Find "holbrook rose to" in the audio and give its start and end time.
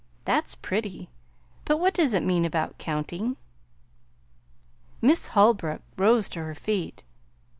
5.27-6.39